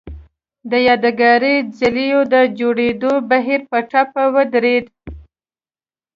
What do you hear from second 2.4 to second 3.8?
جوړېدو بهیر په